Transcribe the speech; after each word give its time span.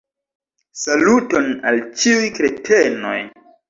Saluton 0.85 1.53
al 1.71 1.81
ĉiuj 2.01 2.35
kretenoj 2.43 3.19